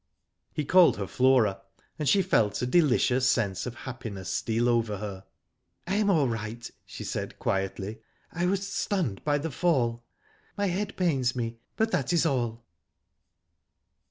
He 0.51 0.65
called 0.65 0.97
her 0.97 1.05
Flora, 1.05 1.61
and 1.99 2.09
she 2.09 2.23
felt 2.23 2.59
a 2.63 2.65
delicious 2.65 3.29
sense 3.29 3.67
of 3.67 3.75
happiness 3.85 4.31
steal 4.31 4.67
over 4.67 4.97
her. 4.97 5.25
*' 5.55 5.85
I 5.87 5.97
am 5.97 6.09
all 6.09 6.25
right/' 6.27 6.71
she 6.87 7.03
said, 7.03 7.37
quietly." 7.37 8.01
I 8.41 8.47
was 8.47 8.67
stunned 8.67 9.23
by 9.23 9.37
the 9.37 9.51
fall. 9.51 10.03
My 10.57 10.65
head 10.65 10.97
pains 10.97 11.35
me, 11.35 11.59
but 11.77 11.91
that 11.91 12.13
is 12.13 12.25
all." 12.25 12.65